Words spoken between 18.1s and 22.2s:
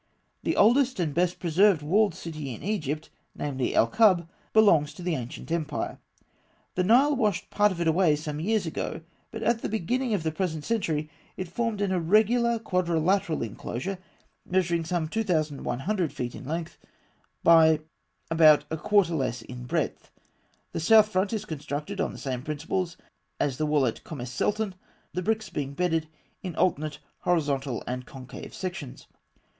about a quarter less in breadth. The south front is constructed on the